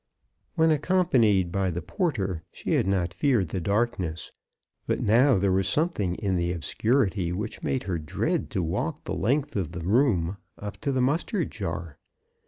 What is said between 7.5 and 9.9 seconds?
made her dread to walk the length of the